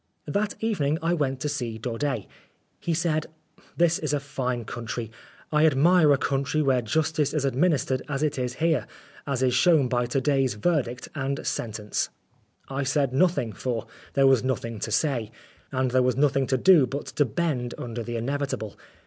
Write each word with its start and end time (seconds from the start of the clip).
That 0.25 0.55
evening 0.63 0.97
I 1.03 1.13
went 1.13 1.39
to 1.41 1.47
see 1.47 1.77
Daudet. 1.77 2.25
He 2.79 2.91
said, 2.95 3.27
"This 3.77 3.99
is 3.99 4.13
a 4.13 4.19
fine 4.19 4.65
country. 4.65 5.11
I 5.51 5.67
admire 5.67 6.11
a 6.11 6.17
country 6.17 6.63
where 6.63 6.81
justice 6.81 7.35
is 7.35 7.45
administered 7.45 8.01
as 8.09 8.23
it 8.23 8.39
is 8.39 8.55
192 8.55 8.57
Oscar 8.57 8.65
Wilde 8.65 8.67
here, 9.27 9.31
as 9.31 9.43
is 9.43 9.53
shown 9.53 9.87
by 9.87 10.07
to 10.07 10.19
day's 10.19 10.55
verdict 10.55 11.07
and 11.13 11.45
sentence." 11.45 12.09
I 12.67 12.81
said 12.81 13.13
nothing, 13.13 13.53
for 13.53 13.85
there 14.13 14.25
was 14.25 14.43
nothing 14.43 14.79
to 14.79 14.91
say, 14.91 15.29
and 15.71 15.91
there 15.91 16.01
was 16.01 16.17
nothing 16.17 16.47
to 16.47 16.57
do 16.57 16.87
but 16.87 17.05
to 17.05 17.23
bend 17.23 17.75
under 17.77 18.01
the 18.01 18.15
inevitable. 18.15 18.79